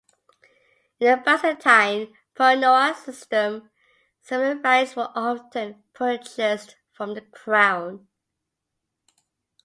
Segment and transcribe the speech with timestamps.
[0.99, 3.69] In the Byzantine "pronoia" system,
[4.19, 8.07] similar rights were often purchased from the crown.